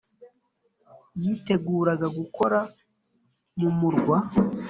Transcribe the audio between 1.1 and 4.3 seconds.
yiteguraga gukora mu murwa.